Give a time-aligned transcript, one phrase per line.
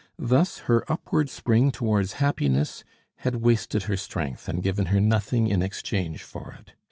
[0.17, 2.83] Thus her upward spring towards happiness
[3.17, 6.73] had wasted her strength and given her nothing in exchange for it.